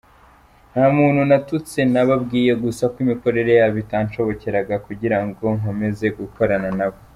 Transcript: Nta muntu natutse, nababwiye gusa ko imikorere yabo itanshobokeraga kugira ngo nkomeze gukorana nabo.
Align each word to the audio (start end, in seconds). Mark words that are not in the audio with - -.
Nta 0.71 0.85
muntu 0.97 1.21
natutse, 1.29 1.79
nababwiye 1.93 2.53
gusa 2.63 2.83
ko 2.91 2.97
imikorere 3.05 3.51
yabo 3.59 3.77
itanshobokeraga 3.83 4.75
kugira 4.85 5.17
ngo 5.25 5.45
nkomeze 5.59 6.05
gukorana 6.19 6.69
nabo. 6.77 6.99